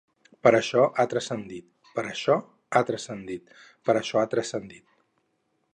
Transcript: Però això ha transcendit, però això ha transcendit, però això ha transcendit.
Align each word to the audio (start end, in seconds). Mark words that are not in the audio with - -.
Però 0.45 0.59
això 0.61 0.85
ha 1.01 1.03
transcendit, 1.11 1.67
però 1.97 2.13
això 2.13 2.39
ha 2.79 2.83
transcendit, 2.89 3.55
però 3.89 4.03
això 4.05 4.23
ha 4.23 4.31
transcendit. 4.35 4.89